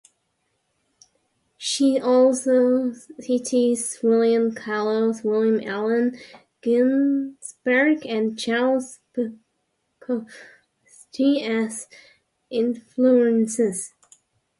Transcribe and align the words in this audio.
She 1.59 1.99
also 2.01 2.91
cites 3.19 4.01
William 4.01 4.51
Carlos 4.55 5.21
Williams, 5.23 5.63
Allen 5.67 6.17
Ginsberg 6.63 8.03
and 8.07 8.35
Charles 8.35 8.97
Bukowski 9.15 10.25
as 11.47 11.87
influences. 12.49 13.93